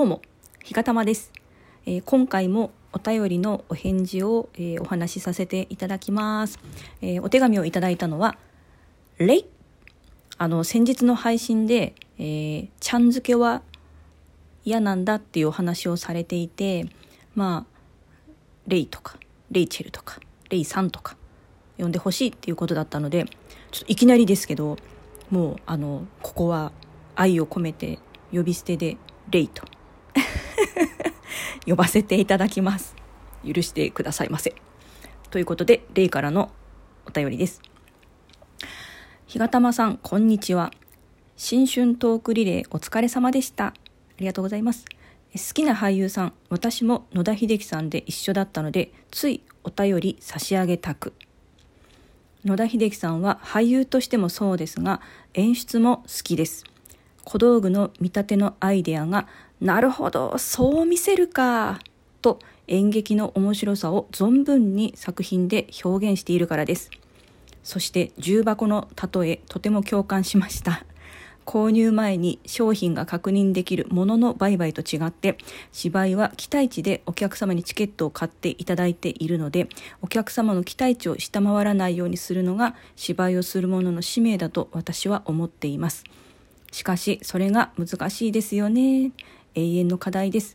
[0.00, 0.22] どうも、
[0.64, 1.30] ひがたまです、
[1.84, 6.58] えー今回もお便りのお返事を、えーお話しさせていただきます。
[7.02, 8.38] えーお手紙をいただいたのは、
[9.18, 9.46] レイ。
[10.38, 13.60] あの、先日の配信で、えーちゃん付けは
[14.64, 16.86] 嫌なんだっていうお話をされていて、
[17.34, 17.80] まあ、
[18.68, 19.18] レイとか、
[19.50, 21.18] レイチェルとか、レイさんとか、
[21.76, 23.26] 呼んでほしいっていうことだったので、
[23.70, 24.78] ちょっといきなりですけど、
[25.28, 26.72] もう、あの、ここは
[27.16, 27.98] 愛を込めて
[28.32, 28.96] 呼び捨てで、
[29.30, 29.62] レイと
[31.66, 32.94] 呼ばせていただきます。
[33.46, 34.54] 許してくださいませ。
[35.30, 36.50] ということで、レイからの
[37.06, 37.62] お便りです。
[39.26, 40.72] ひがたまさん、こんにちは。
[41.36, 43.66] 新春トークリレーお疲れ様でした。
[43.66, 43.74] あ
[44.18, 44.84] りがとうございます。
[45.32, 51.14] 好きな俳優さん、私も野田秀樹さんで一緒だったので、ついお便り差し上げたく。
[52.44, 55.00] 野田秀樹さんは俳優としてもそうですが、
[55.34, 56.64] 演出も好きです。
[57.24, 59.26] 小道具の見立てのアイデアが、
[59.60, 61.80] なるほど、そう見せるか、
[62.22, 66.90] と演劇の面白さを存分に作品で表現しているからです。
[67.62, 70.84] そして重箱の例え、とても共感しました。
[71.50, 75.36] 購入前に商品が確認できるものの売買と違って
[75.72, 79.68] 芝居は期待値でお客様にチケットを買っていただいているので
[80.00, 86.04] お客様の期待値を下回らないようにするのが芝居をする者の使命だと私は思っています
[86.70, 89.12] しかしそれが難しいですよね。
[89.54, 90.54] 永遠の課題です。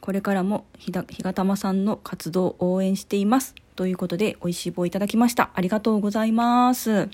[0.00, 3.54] これからもひがたまさんの活動を応援しています。
[3.76, 5.50] ということで美味しい棒いただきました。
[5.54, 7.08] ありがとうございます。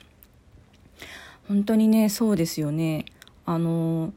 [1.48, 3.06] 本当にねそうですよね。
[3.44, 4.12] あの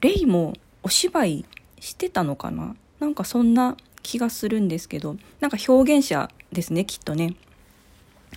[0.00, 1.44] レイもお芝居
[1.80, 2.74] してたのかな？
[3.00, 7.34] なんかそんな気がするんですけどなんか表現者ですねきっとね。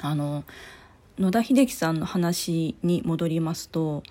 [0.02, 0.44] あの
[1.18, 4.04] 野田秀樹さんの話に戻りますと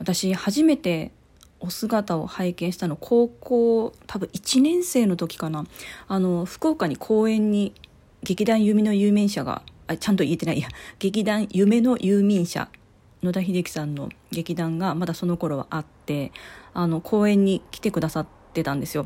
[0.00, 1.12] 私初めて
[1.60, 5.66] お姿を拝見したの高校多分1年生の時かな。
[6.08, 7.74] あの福岡に公演に
[8.22, 10.58] 劇団弓の有名者があちゃんと言えてない。
[10.58, 10.68] い や
[10.98, 12.68] 劇団夢の有名者
[13.22, 16.32] 野田秀樹さんの劇団がまだその頃はあって
[16.72, 19.04] あの公演に来てくださってたんですよ。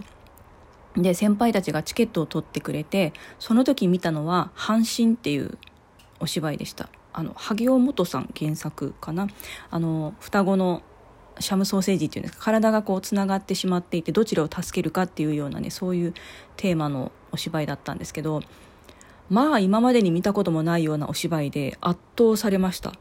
[0.97, 5.59] で先輩たちがチケットを取ってくれてその時見たのは「阪神」っていう
[6.21, 6.89] お芝居でした。
[7.15, 9.29] あの萩尾元さん原作かな。
[9.71, 10.83] あの双子の
[11.41, 12.45] シャムソーセージっていうんですか。
[12.45, 16.15] 体がこうつながってしまっていてどちらを助けるかっていうようなねそういう
[16.57, 18.43] テーマのお芝居だったんですけど
[19.31, 22.93] まあ今までに見たこともないようなお芝居で圧倒されました。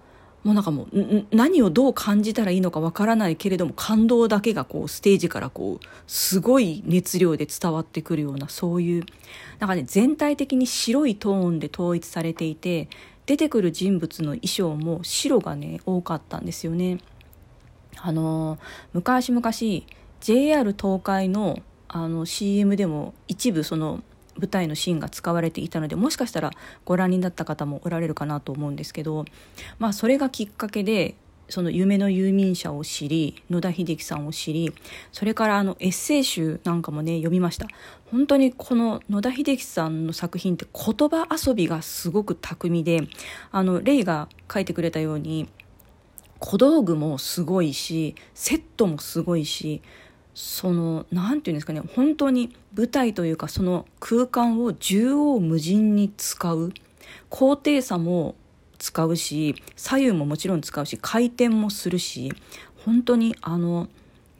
[0.44, 9.06] もうなんかもう何をどう感じたらいいのかわからないけれども感動だけがこうステージからこうすごい熱量で伝わってくるようなそういう
[9.60, 12.90] なんかね全体的に白いトーンで統一されていて
[13.26, 17.00] 出てくる人物の衣装も白がね多かったんですよね。
[17.98, 18.58] あの
[18.92, 19.52] 昔々
[20.20, 24.04] JR 東海のあの CM でも一部その
[24.38, 26.52] 舞台のシーンが使われていたのでもしかしたら
[26.86, 29.26] ご覧になった方もおられるかなと思うんですけど、
[29.78, 31.16] まあ、それがきっかけで
[31.50, 34.74] その夢の遊民者を知り野田秀樹さんを知り
[35.12, 37.68] それからあのエッセイ集なんかもね読みました。
[38.12, 43.02] 本当にこの野田秀樹さんの作品って言葉遊びがすごく巧みで
[43.52, 45.50] あのレイが書いてくれたように
[46.40, 49.82] 小道具もすごいしセットもすごいし
[50.36, 56.74] その何て言うんですかね本当に舞台というかその空間を縦横無尽に使う
[57.30, 58.36] 高低差も
[58.84, 62.34] 使うし左右ももちろん使うし回転もするし
[62.86, 63.88] 本当にあの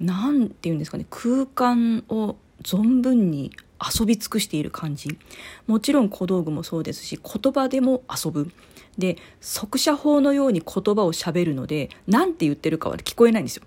[0.02, 5.18] 何て言うんですかね空間を存分に遊び尽くしている感じ。
[5.66, 8.52] もちろん小道具もそうですし言葉でも遊ぶ。
[8.98, 13.64] で速射法のように言葉をしゃべるので何て言ってるかは聞こえないんですよ。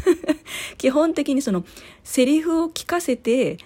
[0.78, 1.64] 基本的にその
[2.04, 3.58] セリフを聞かせて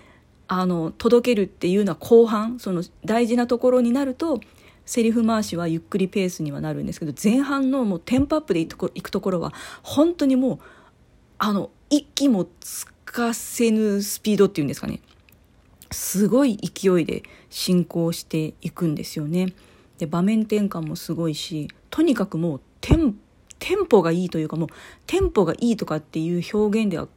[0.48, 4.40] あの届けるっていうのは後半その大事なところになると
[4.86, 10.58] セリフ回しはゆっくりペースにはなるんですけど前半のもうテンポアップでいくところは本当にもう
[11.38, 15.00] あの息もつかせぬスピードっていうんですかね
[15.90, 19.52] すごい勢いで進行していくんですよね。
[19.98, 23.16] で場面転換もすごいしとにかくもうテン
[23.58, 24.68] テンポがいいというかもう
[25.06, 27.08] テンポがいいとかっていう表現では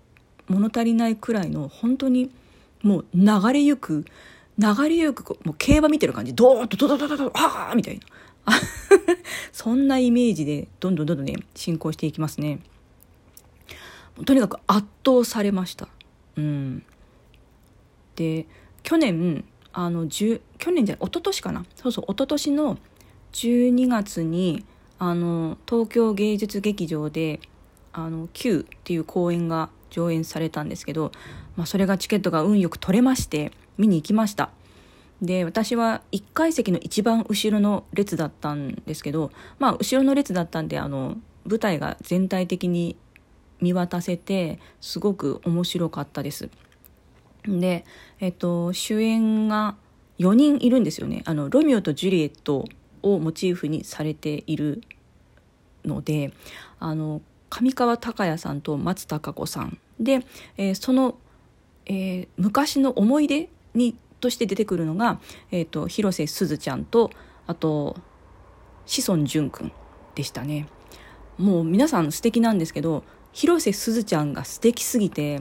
[0.48, 2.32] 物足りないくらいの本当に
[2.82, 4.06] もう流れゆく
[4.58, 8.06] 流れゆくもう競馬見てる感じドーンとドドドドドあーみたいな。
[9.52, 12.60] そんなイメージでどんどんどんどんね進行していきますね。
[14.26, 15.88] とにかく圧倒されました。
[16.38, 16.84] うん。
[18.16, 18.46] で
[18.84, 20.40] 去年あの去
[20.72, 21.66] 年じゃ一昨年かな。
[21.76, 22.78] そうそう一昨年の
[23.32, 24.64] 12月に
[25.00, 27.40] あの東京芸術劇場で
[27.92, 31.12] 「あの Q」っていう公演が上演されたんですけど、
[31.56, 34.50] まあ、それがチケットが運よく取れまして見に行きました。
[35.22, 41.16] で私は1階席の一番後ろの列だったんですけどまあ後ろの列だったんであの
[41.46, 42.98] 舞台が全体的に
[43.62, 46.50] 見渡せてすごく面白かったです。
[47.46, 47.86] で、
[48.20, 49.76] えっと、主演が
[50.20, 51.24] 4人いるんですよね。
[51.26, 52.66] あのロミオとジュリエット
[53.02, 54.82] をモチーフにされている
[55.86, 56.34] ので
[56.80, 59.78] あの上川隆也さんと松たか子さん。
[60.00, 60.26] で、
[60.58, 61.16] えー、その、
[61.86, 65.20] えー、昔の思い出にとして出てくるのが、
[65.52, 67.12] えーと、広瀬すずちゃんと
[67.46, 67.98] あと
[68.86, 69.72] 志尊淳君
[70.16, 70.68] でしたね。
[71.38, 75.40] もう皆さん素敵なんですけど広瀬すずちゃんが素敵すぎて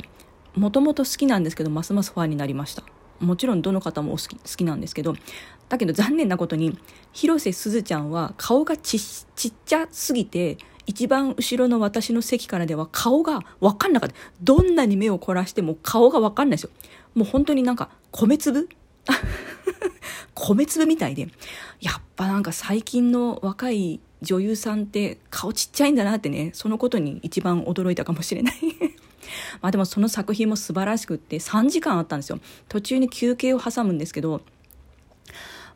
[0.55, 2.83] もともと好きなんですけどますますファンになりました。
[3.21, 5.15] もちろんどの方も好き好きなんですけど
[5.69, 6.77] だけど残念なことに
[7.13, 14.17] 広瀬すずちゃんは顔がちちっちゃすぎて一番後ろの私の席からでは顔が分かんなかった。
[14.43, 16.71] どんなに目を凝らしても顔が分かんないですよ。
[17.15, 18.69] もう本当になんか米粒？
[20.35, 21.29] 米粒みたいで。
[21.81, 28.55] やっぱなんか最近の若い女優さんって顔ちっちゃいんだなってねそのことに一番驚いたかもしれない。
[29.61, 32.39] まあでもその作品も素晴らしくって3時間あったんですよ。
[32.69, 34.43] 途中に休憩を挟むんですけど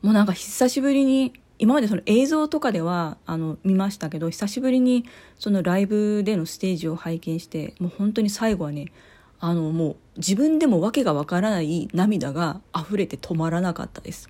[0.03, 5.07] もうなんか久しぶりに今までその映像とかではあの見ましたけど久しぶりに
[5.39, 8.93] そのライブでのステージを拝見してもう本当に最後はね
[9.41, 14.29] あのもう自分でも訳がわからない涙が溢れて止まらなかったです。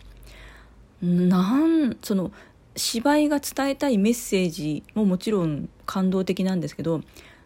[1.03, 2.33] なんその
[2.75, 7.03] 芝居が伝えたいメッセージももちろん感動的なんですけど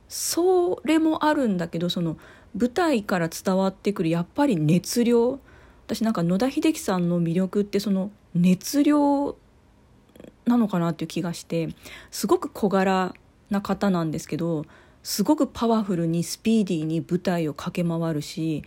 [0.09, 2.17] それもあるんだけどその
[2.57, 5.39] 舞台から伝わってくるやっぱり熱量
[5.87, 9.37] 私なんか野田秀樹さんの魅力ってその熱量
[10.47, 11.69] なのかなっていう気がして
[12.11, 13.15] すごく小柄
[13.51, 14.65] な方なんですけど
[15.03, 18.63] すごくパワフルにスピーディーに舞台を駆け回るし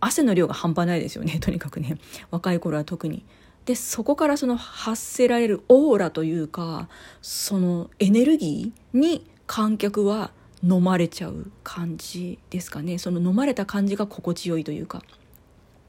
[0.00, 1.98] 汗の量が半端ないですよね とにかくね。
[2.30, 3.24] 若い頃は特に。
[3.64, 6.88] でそこからその発せられるオーラというか
[7.20, 10.30] そのエネルギーに観客は
[10.62, 12.98] 飲まれちゃう感じですかね。
[12.98, 15.02] その飲まれた感じが心地よいというか。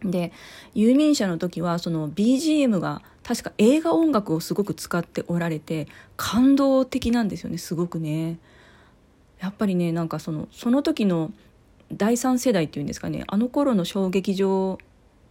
[0.01, 0.31] で
[0.73, 8.39] 遊民者の時はその BGM が確か映画音楽をすごく使っておられて感動的なんですよねすごくね。
[9.39, 11.31] やっぱりねなんかそのその時の
[11.91, 14.77] 第三世代っていうんですかねあの頃の小劇場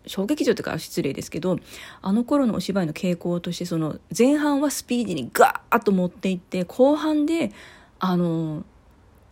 [0.06, 1.58] 小劇場というか失礼ですけど
[2.00, 7.52] あの頃のお芝居の傾向としてその前半はスピーディーにガーッと持っていって後半で
[7.98, 8.64] あの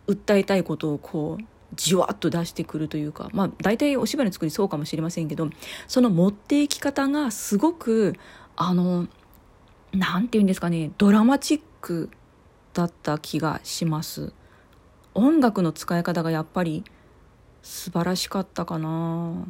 [0.07, 1.43] 訴えたいことをこう
[1.75, 5.49] じわっと出してくるというかまあ大体お芝居の作りそうかもしれませんけど
[5.87, 8.15] その持っていき方がすごく
[8.55, 9.07] あの
[9.93, 12.09] 何て言うんですかねドラマチック
[12.73, 14.33] だった気がします。
[15.17, 16.83] 音楽の使い方がやっぱり
[17.63, 19.47] 素晴らしかったかな。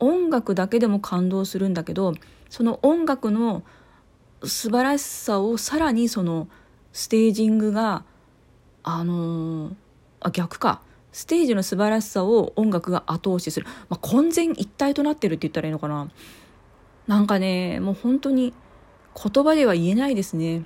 [0.00, 2.12] 音楽だけでも感動するんだけど
[2.50, 3.62] その音楽の
[4.44, 6.48] 素晴らしさをさらにその
[6.92, 8.04] ステージングが
[8.82, 9.76] あの
[10.20, 10.82] あ逆か。
[11.12, 16.10] ステージの素晴らしさを音楽が後押しする、まあ、混然一体となってるって言ったらいいのかな。
[17.06, 18.52] なんかねもう本当に
[19.14, 20.64] 言葉では言えないですね。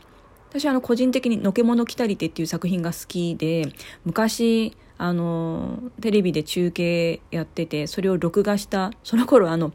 [0.50, 3.72] 私はあの個人的に「のけもの来たりて」っていう作品が好きで
[4.04, 9.72] 昔あのテレビで中継やっててそれを録画したその頃あの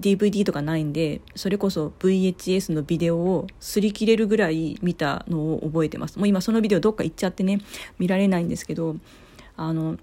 [0.00, 6.18] DVD とかないんでそれこそ VHS のビデオを擦り切れるぐらい見たのを覚えてます。
[6.18, 7.60] もう今そのビデオどっか行っちゃってね
[7.98, 8.96] 見られないんですけど
[9.56, 9.96] あの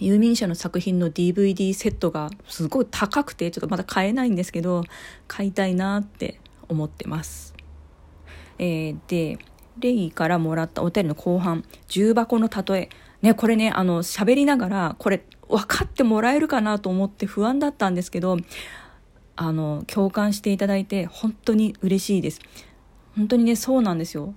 [0.00, 4.84] 遊民者の作品の DVD セットがすごい高くてちょっとまだ買えないんですけど
[5.26, 7.54] 買いたいなって思ってます、
[8.58, 9.38] えー、で
[9.78, 12.88] レイからもらったお便りの後半重箱の例え。
[13.22, 18.36] ねこれねあの喋りながらこれ分かってもらえるかなと思って不安だったんですけど
[19.34, 22.40] あの共感していただいて本当に嬉しいです。
[23.16, 24.34] 本当にねそうなんですよ。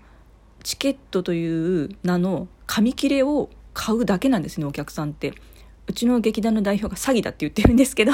[0.64, 5.34] チケットという名の紙切れを買うだけなんですねお客さんって。
[5.88, 8.14] うちの劇団の代表が詐欺だって言ってるんですけど。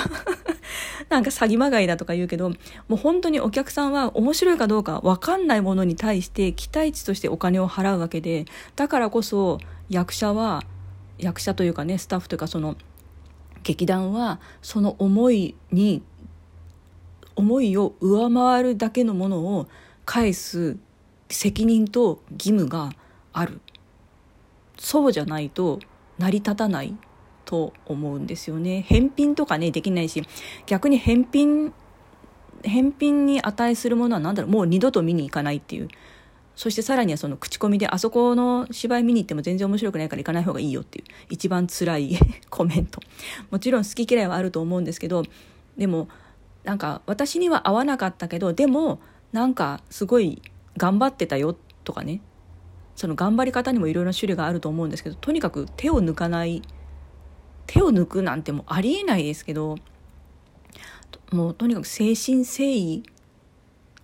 [1.09, 2.55] なんか詐欺まがいだとか言うけども
[2.91, 8.45] う本当にお客さんは面白いかどうか分かんないものに対して期待値としてお金を払うわけで
[8.75, 9.59] だからこそ
[9.89, 10.63] 役者は
[11.17, 12.75] 役者というかねスタッフというかその
[13.63, 16.03] 劇団はその思いに
[17.35, 19.67] 思いを上回るだけのものを
[20.05, 20.77] 返す
[21.29, 22.91] 責任と義務が
[23.33, 23.61] ある。
[24.77, 25.79] そうじゃないと
[26.17, 26.95] 成り立たない。
[27.48, 28.82] と思うんですよね。
[28.82, 30.22] 返品とかねできないし
[30.66, 31.74] 逆に返品
[32.63, 35.88] 返品に値するものは何だろうもう二度と見に行かないっていう。
[36.58, 42.18] そしてさらにはその口コミであそこの芝居見に行っても全然面白くないから行かない方がいいよっていう一番辛い
[42.50, 43.00] コメント。
[43.51, 45.24] もちろん好き嫌いはあると思うんですけど
[45.77, 46.10] でも
[46.63, 49.00] なんか私には合わなかったけどでも
[49.32, 50.42] なんかすごい
[50.77, 52.22] 頑張ってたよとかね。
[52.96, 56.63] その頑張り方にもいろいろな種類があると思うんですけどとにかく手を抜かない
[57.67, 59.75] 手を抜くなんてもうありえないですけど
[61.31, 63.03] もうとにかく誠心誠意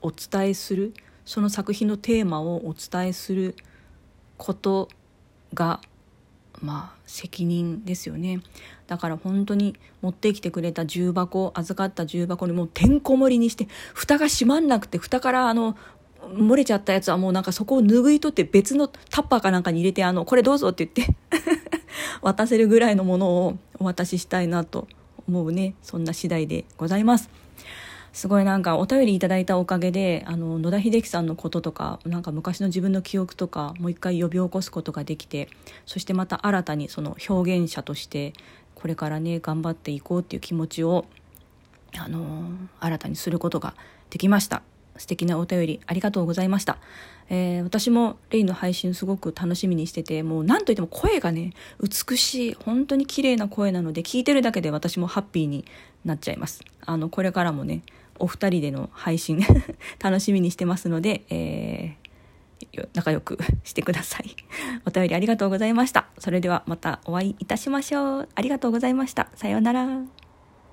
[0.02, 0.94] お伝えする
[1.26, 3.56] その作品のテーマをお伝えする
[4.38, 4.90] こと
[5.54, 5.80] が
[6.62, 8.42] まあ責任ですよね。
[8.88, 15.78] だから本当に持ってきてくれた重箱預かった重箱にもうてんこ盛りにして蓋が閉まんなくて蓋からあの
[16.22, 21.16] 漏れちゃったやつはもうなんかそこを拭い取って別のタッパーかなんかに入れてあのこれどうぞって言って。
[22.24, 24.88] 渡せるぐらいのものをお渡ししたいなと
[25.28, 25.76] 思うね。
[25.82, 27.30] そんな次第でございます。
[28.14, 35.50] すごいなんかお便りいただいたおかげであの野田秀樹さんのこととかなんか昔の自分の記憶とかもう一回呼び起こすことができて
[35.88, 38.34] そしてまた新たにその表現者として
[38.76, 41.06] これからね頑張っていこうっていう気持ちを
[41.98, 43.74] あの新たにすることが
[44.12, 44.62] できました。
[44.96, 46.78] 素敵なお便りありがとうございました、
[47.30, 55.66] えー、私もレイの配信すごく楽しみにしててもう何といっても声がね美しい本当に綺麗な声なので聞いてるだけで私もハッピーに
[56.06, 57.84] なっちゃいますあのこれからもね
[58.20, 59.42] お二人での配信
[60.00, 64.36] 楽しみにしてますので、えー、仲良くしてください。
[64.86, 66.08] お便りありがとうございました。
[66.20, 68.30] それではまたお会いいたしましょう。
[68.36, 69.30] ありがとうございました。
[69.36, 70.23] さようなら。